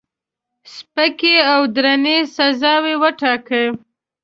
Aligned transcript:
سپکې 0.75 1.35
او 1.51 1.61
درنې 1.75 2.17
سزاوي 2.35 2.95
وټاکي. 3.01 3.63